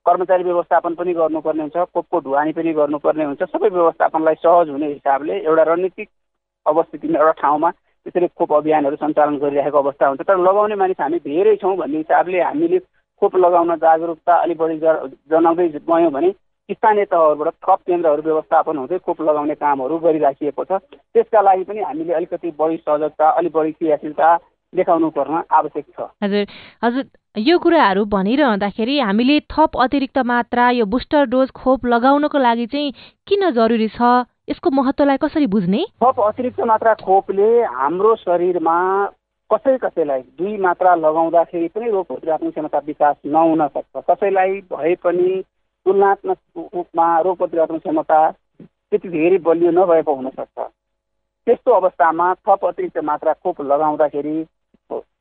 [0.07, 5.39] कर्मचारी व्यवस्थापन पनि गर्नुपर्ने हुन्छ कोपको ढुवानी पनि गर्नुपर्ने हुन्छ सबै व्यवस्थापनलाई सहज हुने हिसाबले
[5.39, 6.09] एउटा रणनीतिक
[6.67, 11.57] अवस्थितिमा एउटा ठाउँमा त्यसरी खोप अभियानहरू सञ्चालन गरिरहेको अवस्था हुन्छ। तर लगाउने मानिस हामी धेरै
[11.57, 12.79] छौँ भन्ने हिसाबले हामीले
[13.23, 16.31] खोप लगाउन जागरुकता अलिक बढी जनाउँदै गयौँ भने
[16.71, 20.79] स्थानीय तहहरूबाट थप केन्द्रहरू व्यवस्थापन हुँदै खोप लगाउने कामहरू गरिराखिएको छ।
[21.15, 24.37] त्यसका लागि पनि हामीले अलिकति बढी सजगता अलिक बढी क्रियाशीलता
[24.77, 26.47] देखाउनु पर्न आवश्यक छ। हजुर।
[26.85, 27.05] हजुर
[27.39, 32.93] यो कुराहरू भनिरहँदाखेरि हामीले थप अतिरिक्त मात्रा यो बुस्टर डोज खोप लगाउनको लागि चाहिँ
[33.29, 34.01] किन जरुरी छ?
[34.49, 35.85] यसको महत्त्वलाई कसरी बुझ्ने?
[36.03, 38.79] थप अतिरिक्त मात्रा खोपले हाम्रो शरीरमा
[39.51, 45.29] कसै कसैलाई दुई मात्रा लगाउँदाखेरि पनि रोग प्रतिरोधक क्षमता विकास नहुन सक्छ। कसैलाई भए पनि
[45.87, 48.19] तुलनात्मक रूपमा रोग प्रतिरोधक क्षमता
[48.61, 50.59] त्यति धेरै बलियो नभएको हुनसक्छ
[51.47, 54.37] त्यस्तो अवस्थामा थप अतिरिक्त मात्रा खोप लगाउँदाखेरि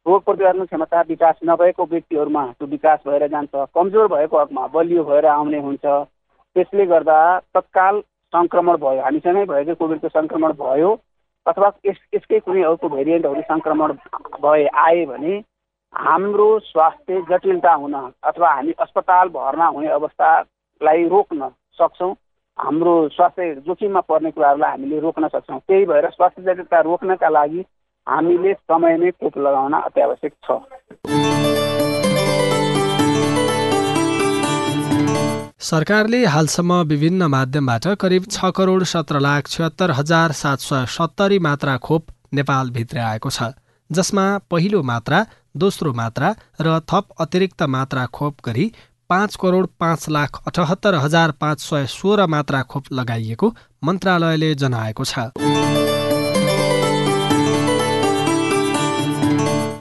[0.06, 5.26] रोग प्रतिरोधक क्षमता विकास नभएको व्यक्तिहरूमा त्यो विकास भएर जान्छ। कमजोर भएको हकमा बलियो भएर
[5.26, 7.18] आउने हुन्छ। त्यसले गर्दा
[7.54, 8.02] तत्काल
[8.34, 10.92] सङ्क्रमण भयो। हामीसँगै भएको कोभिडको सङ्क्रमण भयो
[11.46, 13.94] अथवा यस यसकै कुनै अर्को भेरिएन्टहरू सङ्क्रमण
[14.46, 15.34] भए आए भने
[15.94, 20.30] हाम्रो स्वास्थ्य जटिलता हुन अथवा हामी अस्पताल भर्ना हुने अवस्था
[20.82, 22.14] लाई रोक्न सक्छौँ।
[22.60, 27.66] हाम्रो स्वास्थ्य जोखिममा पर्ने कुराहरूलाई हामीले रोक्न सक्छौँ। त्यही भएर स्वास्थ्य जटिलता रोक्नका लागि
[28.08, 30.48] हामीले समयमै खोप लगाउन अत्यावश्यक छ।
[35.66, 41.78] सरकारले हालसम्म विभिन्न माध्यमबाट करिब छ करोड सत्र लाख छिहत्तर हजार सात सय सत्तरी मात्रा
[41.88, 43.50] खोप नेपालभित्र आएको छ
[43.90, 45.24] जसमा पहिलो मात्रा
[45.58, 46.30] दोस्रो मात्रा
[46.62, 48.72] र थप अतिरिक्त मात्रा खोप गरी
[49.10, 55.95] पाँच करोड पाँच लाख अठहत्तर हजार पाँच सय सोह्र मात्रा खोप लगाइएको मन्त्रालयले जनाएको छ।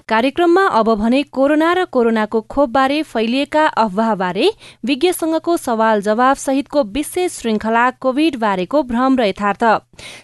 [0.08, 4.48] कार्यक्रममा अब भने कोरोना र कोरोनाको खोपबारे फैलिएका अफवाहबारे
[4.84, 9.64] विज्ञसँगको सवाल जवाफ सहितको विशेष श्रृङ्खला कोविड बारेको भ्रम र यथार्थ।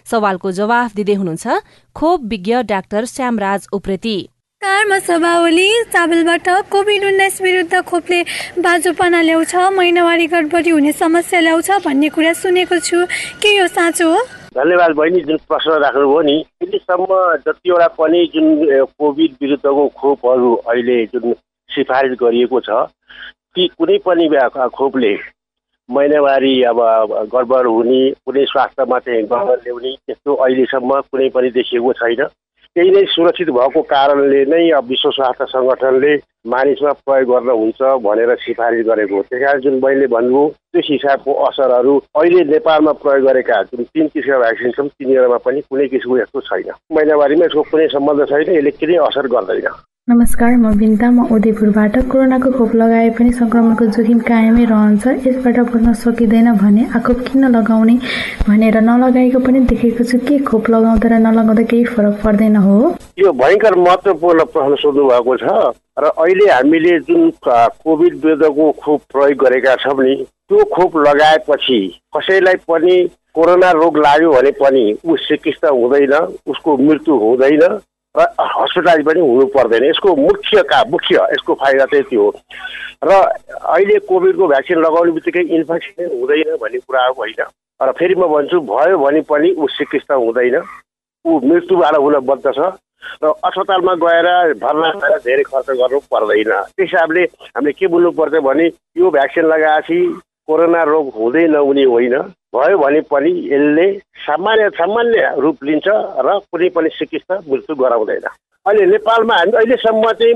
[0.05, 1.47] सवालको जवाफ दिँदै हुनुहुन्छ
[1.95, 4.17] खोप विज्ञ डाक्टर श्यामराज उप्रेती।
[5.91, 8.21] चाबलबाट कोभिड उन्नाइस विरुद्ध खोपले
[8.61, 13.05] बाजुपना ल्याउँछ महिनावारी गडबडी हुने समस्या ल्याउँछ भन्ने कुरा सुनेको छु।
[13.41, 14.21] के यो साँचो हो?
[14.55, 18.47] धन्यवाद बहिनी जुन प्रश्न राख्नुभयो नि अहिलेसम्म जतिवटा पनि जुन
[18.99, 21.33] कोभिड विरुद्धको खोपहरू अहिले जुन
[21.69, 22.79] सिफारिस गरिएको छ
[23.55, 24.27] ती कुनै पनि
[24.75, 25.13] खोपले
[25.89, 26.79] महिनावारी अब
[27.33, 32.23] गडबड हुने कुनै स्वास्थ्यमा चाहिँ गडबड ल्याउने त्यस्तो अहिलेसम्म कुनै पनि देखिएको छैन।
[32.75, 36.13] त्यही नै सुरक्षित भएको कारणले नै अब विश्व स्वास्थ्य सङ्गठनले
[36.47, 41.97] मानिसमा प्रयोग गर्न हुन्छ भनेर सिफारिस गरेको हो। त्यस जुन मैले भन्नुभयो त्यस हिसाबको असरहरू
[42.15, 46.71] अहिले नेपालमा प्रयोग गरेका जुन तिन किसिमका भ्याक्सिन छन् तिनीहरूमा पनि कुनै किसिमको यस्तो छैन।
[46.95, 49.67] महिनावारीमा यसको कुनै सम्बन्ध छैन यसले कुनै असर गर्दैन।
[50.11, 55.93] नमस्कार म बिन्ता। म उदयपुरबाट। कोरोनाको खोप लगाए पनि संक्रमणको जोखिम कायमै रहन्छ। यसबाट बच्न
[55.95, 57.95] सकिँदैन भने आखोप किन लगाउने
[58.43, 62.75] भनेर नलगाएको पनि देखेको छु। के खोप लगाउँदा र नलगाउँदा केही फरक पर्दैन हो?
[63.19, 65.45] यो भयङ्कर महत्त्वपूर्ण प्रश्न सोध्नु भएको छ
[65.95, 71.79] र अहिले हामीले जुन कोभिड विरुद्धको खोप प्रयोग गरेका छौँ नि त्यो खोप लगाएपछि
[72.17, 72.97] कसैलाई पनि
[73.31, 76.13] कोरोना रोग लाग्यो भने पनि ऊ चिकित्सा हुँदैन
[76.51, 77.63] उसको मृत्यु हुँदैन।
[78.15, 82.29] र हस्पिटलाइज पनि हुनु पर्दैन। यसको मुख्य का मुख्य यसको फाइदा चाहिँ त्यो हो।
[83.03, 87.41] र अहिले कोभिडको भ्याक्सिन लगाउने बित्तिकै इन्फेक्सन हुँदैन भन्ने कुरा होइन।
[87.79, 90.57] र फेरि म भन्छु भयो भने पनि ऊ चिकित्सा हुँदैन।
[91.25, 92.59] ऊ मृत्युबाट हुन बद्दछ
[93.23, 94.27] र अस्पतालमा गएर
[94.59, 97.23] भर्ना गरेर धेरै खर्च गर्नु पर्दैन। त्यस हिसाबले
[97.55, 98.65] हामीले के बुझ्नु पर्छ भने
[98.97, 99.97] यो भ्याक्सिन लगाएपछि
[100.47, 102.15] कोरोना रोग हुँदै नहुने होइन।
[102.53, 103.87] भयो भने पनि यसले
[104.27, 108.27] सामान्य सामान्य रूप लिन्छ र कुनै पनि चिकित्सा मृत्यु गराउँदैन।
[108.65, 110.35] अहिले नेपालमा हामी अहिलेसम्म चाहिँ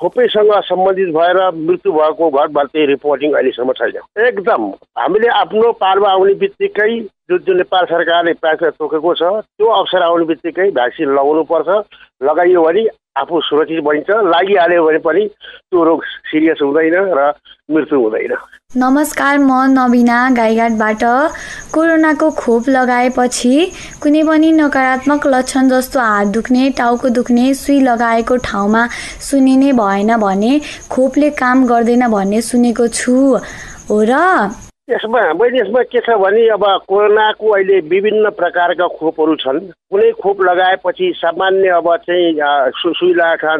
[0.00, 4.62] खोपैसँग सम्बन्धित भएर मृत्यु भएको घटबाट चाहिँ रिपोर्टिङ अहिलेसम्म छैन। एकदम
[4.98, 6.90] हामीले आफ्नो पारमा आउने बित्तिकै
[7.30, 11.68] जुन जुन नेपाल सरकारले प्याकेज तोकेको छ त्यो अवसर आउने बित्तिकै भ्याक्सिन लगाउनुपर्छ।
[12.22, 12.82] लगाइयो भने
[13.16, 17.32] आफू सुरक्षित बनिन्छ लागिहाल्यो भने पनि त्यो रोग सिरियस हुँदैन र
[17.70, 18.34] मृत्यु हुँदैन।
[18.76, 21.02] नमस्कार म नबिना गाईघाटबाट।
[21.74, 23.54] कोरोनाको खोप लगाएपछि
[24.02, 28.86] कुनै पनि नकारात्मक लक्षण जस्तो हात दुख्ने टाउको दुख्ने सुई लगाएको ठाउँमा
[29.30, 30.52] सुनिने भएन भने
[30.90, 33.16] खोपले काम गर्दैन भन्ने सुनेको छु।
[33.90, 34.14] हो र
[34.88, 39.58] यसमा मैले यसमा के छ भने अब कोरोनाको अहिले विभिन्न प्रकारका खोपहरू छन्।
[39.90, 42.38] कुनै खोप लगाएपछि सामान्य अब चाहिँ
[42.78, 43.12] सुई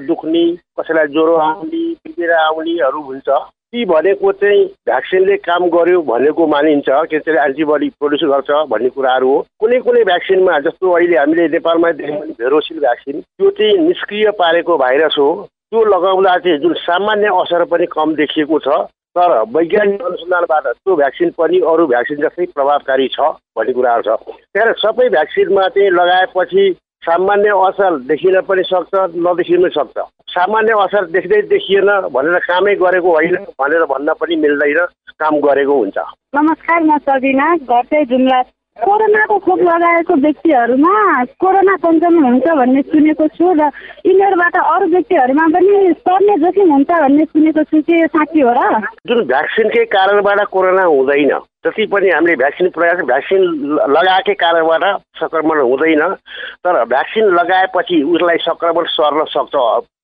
[0.06, 0.44] दुख्ने
[0.78, 7.18] कसैलाई ज्वरो आउने बिग्रेर आउनेहरू हुन्छ। ती भनेको चाहिँ भ्याक्सिनले काम गर्यो भनेको मानिन्छ के
[7.18, 12.38] त्यसले एन्टिबडी प्रड्युस गर्छ भन्ने कुराहरू हो। कुनै कुनै भ्याक्सिनमा जस्तो अहिले हामीले नेपालमा देख्यौँ
[12.38, 17.86] भेरोसिल भ्याक्सिन त्यो चाहिँ निष्क्रिय पारेको भाइरस हो। त्यो लगाउँदा चाहिँ जुन सामान्य असर पनि
[17.90, 18.86] कम देखिएको छ।
[19.16, 23.20] तर वैज्ञानिक अनुसन्धानबाट त्यो भ्याक्सिन पनि अरू भ्याक्सिन जस्तै प्रभावकारी छ
[23.56, 24.10] भन्ने कुराहरू छ।
[24.52, 26.64] त्यहाँबाट सबै भ्याक्सिनमा चाहिँ लगाएपछि
[27.06, 29.96] सामान्य असर देखिन पनि सक्छ नदेखिन पनि सक्छ।
[30.36, 34.84] सामान्य असर देख्दै देखिएन भनेर कामै गरेको होइन भनेर भन्न पनि मिल्दैन
[35.16, 35.98] काम गरेको हुन्छ।
[36.36, 38.42] नमस्कार म सबिना घर चाहिँ जुम्ला
[38.76, 40.92] कोरोनाको खोप लगाएको व्यक्तिहरूमा
[41.40, 43.68] कोरोना सङ्क्रमण हुन्छ भन्ने सुनेको छु र
[44.04, 48.60] यिनीहरूबाट अरू व्यक्तिहरूमा पनि सर्ने जोखिम हुन्छ भन्ने सुनेको छु कि साँच्ची हो र?
[49.08, 51.32] जुन भ्याक्सिनकै कारणबाट कोरोना हुँदैन
[51.64, 53.42] जति पनि हामीले भ्याक्सिन प्रयास भ्याक्सिन
[53.96, 54.84] लगाएकै कारणबाट
[55.24, 56.04] सङ्क्रमण हुँदैन
[56.60, 59.56] तर भ्याक्सिन लगाएपछि उसलाई सङ्क्रमण सर्न सक्छ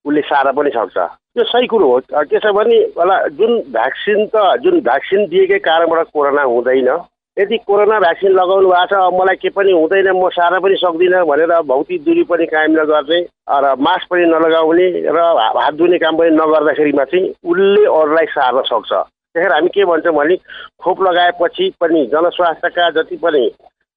[0.05, 0.97] उसले सार्न पनि सक्छ।
[1.39, 6.43] यो सही कुरो हो। छ भने होला जुन भ्याक्सिन त जुन भ्याक्सिन दिएकै कारणबाट कोरोना
[6.43, 6.95] हुँदैन
[7.37, 11.53] यदि कोरोना भ्याक्सिन लगाउनु भएको छ मलाई के पनि हुँदैन म सार्न पनि सक्दिनँ भनेर
[11.65, 15.19] भौतिक दूरी पनि कायम नगर्ने र मास्क पनि नलगाउने र
[15.57, 20.37] हात धुने काम पनि नगर्दाखेरिमा चाहिँ उसले अरूलाई सार्न सक्छ। त्यही हामी के भन्छौँ भने
[20.85, 23.45] खोप लगाएपछि पनि जनस्वास्थ्यका जति पनि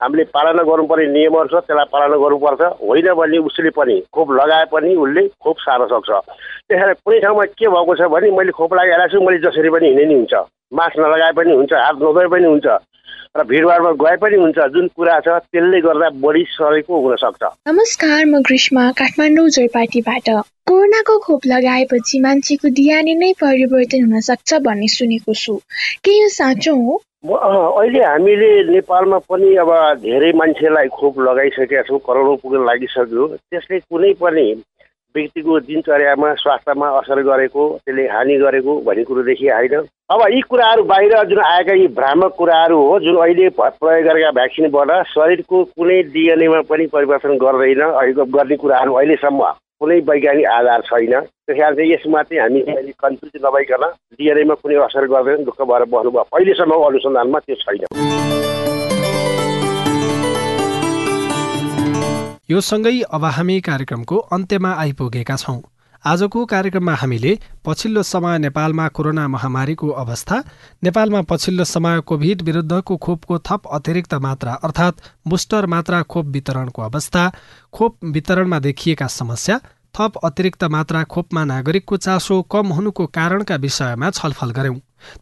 [0.02, 4.96] हामीले पालना गर्नुपर्ने नियमहरू छ त्यसलाई पालना गर्नुपर्छ। होइन भने उसले पनि खोप लगाए पनि
[4.96, 6.10] उसले खोप सार्न सक्छ।
[6.72, 10.06] त्यस कुनै ठाउँमा के भएको छ भने मैले खोप लगाइरहेको छु मैले जसरी पनि हिँड्ने
[10.08, 10.34] नि हुन्छ।
[10.72, 12.68] मास्क नलगाए पनि हुन्छ हात नधोए पनि हुन्छ।
[13.38, 18.40] र भिडभाडमा गए पनि हुन्छ। जुन कुरा छ त्यसले गर्दा बढी सरेको हुनसक्छ नमस्कार म
[18.48, 20.30] ग्रीष्मा काठमाडौँ जोरपाटीबाट
[20.72, 25.56] कोरोनाको खोप लगाएपछि मान्छेको डिएनए नै परिवर्तन हुन सक्छ भन्ने सुनेको छु।
[26.04, 26.96] के यो साँचो हो?
[27.28, 34.14] अहिले हामीले नेपालमा पनि अब धेरै मान्छेलाई खोप लगाइसकेका छौँ करोडौँ पुग्न लागिसक्यो। त्यसले कुनै
[34.22, 34.48] पनि
[35.16, 39.50] व्यक्तिको दिनचर्यामा स्वास्थ्यमा असर गरेको त्यसले हानि गरेको भन्ने कुरो देखिए
[40.12, 44.92] अब यी कुराहरू बाहिर जुन आएका यी भ्रामक कुराहरू हो जुन अहिले प्रयोग गरेका भ्याक्सिनबाट
[45.10, 47.82] शरीरको कुनै डिएनएमा पनि परिवर्तन गर्दैन
[48.36, 49.52] गर्ने कुराहरू अहिलेसम्म
[49.82, 53.84] कुनै वैज्ञानिक आधार छैन। त्यस कारण चाहिँ यसमा चाहिँ हामी अहिले कन्फ्युज नभइकन
[54.20, 58.75] डिएनएमा कुनै असर गर्दैन दुःख भएर बस्नुभयो। अहिलेसम्म अनुसन्धानमा त्यो छैन।
[62.50, 65.62] यो सँगै अब हामी कार्यक्रमको अन्त्यमा आइपुगेका छौं।
[66.04, 67.32] आजको कार्यक्रममा हामीले
[67.66, 70.38] पछिल्लो समय नेपालमा कोरोना महामारीको अवस्था
[70.84, 77.26] नेपालमा पछिल्लो समय कोभिड विरुद्धको खोपको थप अतिरिक्त मात्रा अर्थात् बुस्टर मात्रा खोप वितरणको अवस्था
[77.74, 79.60] खोप वितरणमा देखिएका समस्या
[79.96, 84.80] थप अतिरिक्त मात्रा खोपमा नागरिकको चासो कम हुनुको कारणका विषयमा छलफल गर्यौं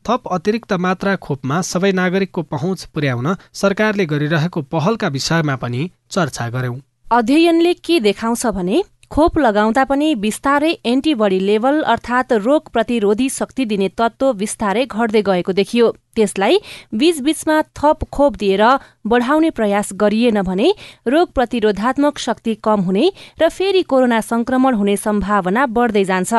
[0.08, 6.82] थप अतिरिक्त मात्रा खोपमा सबै नागरिकको पहुँच पुर्याउन सरकारले गरिरहेको पहलका विषयमा पनि चर्चा गर्यौं
[7.12, 13.90] अध्ययनले के देखाउँछ भने खोप लगाउँदा पनि बिस्तारै एन्टिबडी लेभल अर्थात रोग प्रतिरोधी शक्ति दिने
[13.94, 16.58] तत्व बिस्तारै घट्दै गएको देखियो। त्यसलाई
[16.94, 18.64] बीचबीचमा थप खोप दिएर
[19.06, 20.74] बढाउने प्रयास गरिएन भने
[21.08, 23.12] रोग प्रतिरोधात्मक शक्ति कम हुने
[23.42, 26.34] र फेरि कोरोना संक्रमण हुने सम्भावना बढ्दै जान्छ।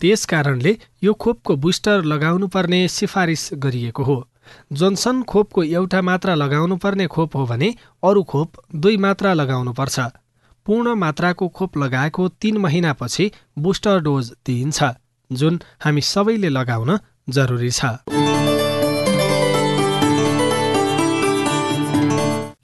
[0.00, 4.16] त्यसकारणले यो खोपको बुस्टर लगाउनुपर्ने सिफारिस गरिएको हो।
[4.72, 10.00] जोन्सन खोपको एउटा मात्रा लगाउनुपर्ने खोप हो भने अरू खोप दुई मात्रा लगाउनुपर्छ।
[10.66, 14.84] पूर्ण मात्राको खोप लगाएको तीन महिनापछि बुस्टर डोज दिइन्छ
[15.30, 17.84] जुन हामी सबैले लगाउन जरुरी छ।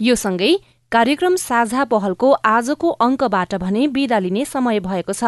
[0.03, 0.53] यो सँगै
[0.92, 5.25] कार्यक्रम साझा पहलको आजको अङ्कबाट भने बिदा लिने समय भएको छ।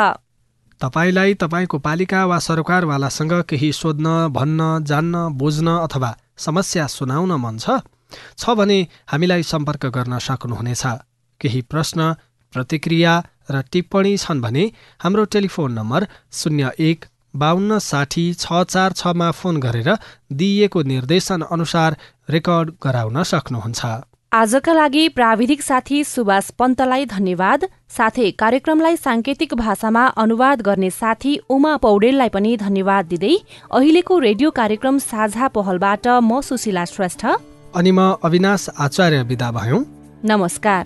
[0.81, 8.51] तपाईँलाई तपाईँको पालिका वा सरकारवालासँग केही सोध्न भन्न जान्न बुझ्न अथवा समस्या सुनाउन मन छ
[8.59, 8.79] भने
[9.11, 10.85] हामीलाई सम्पर्क गर्न सक्नुहुनेछ।
[11.41, 12.13] केही प्रश्न
[12.53, 13.13] प्रतिक्रिया
[13.51, 14.65] र टिप्पणी छन् भने
[15.01, 17.05] हाम्रो टेलिफोन नम्बर शून्य एक
[17.37, 19.91] बाहन्न साठी छ चार छमा फोन गरेर
[20.33, 21.97] दिइएको निर्देशन अनुसार
[22.31, 23.83] रेकर्ड गराउन सक्नुहुन्छ।
[24.35, 31.77] आजका लागि प्राविधिक साथी सुभाष पन्तलाई धन्यवाद। साथै कार्यक्रमलाई साङ्केतिक भाषामा अनुवाद गर्ने साथी उमा
[31.77, 33.35] पौडेललाई पनि धन्यवाद दिँदै
[33.71, 37.23] अहिलेको रेडियो कार्यक्रम साझा पहलबाट म सुशीला श्रेष्ठ।
[37.75, 39.83] अनि म अविनाश आचार्य विदा भयौँ।
[40.25, 40.83] नमस्कार।